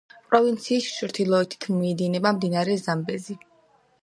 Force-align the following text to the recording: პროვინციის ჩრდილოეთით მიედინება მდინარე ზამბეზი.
პროვინციის 0.29 0.87
ჩრდილოეთით 1.01 1.69
მიედინება 1.75 2.33
მდინარე 2.39 2.79
ზამბეზი. 2.89 3.39